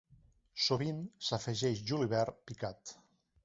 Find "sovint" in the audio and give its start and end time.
0.67-1.03